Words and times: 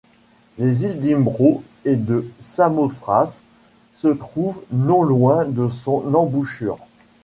Les 0.57 0.83
îles 0.85 0.99
d'Imbros 0.99 1.61
et 1.85 1.95
de 1.95 2.27
Samothrace 2.39 3.43
se 3.93 4.07
trouvent 4.07 4.63
non 4.71 5.03
loin 5.03 5.45
de 5.45 5.69
son 5.69 6.15
embouchure. 6.15 6.79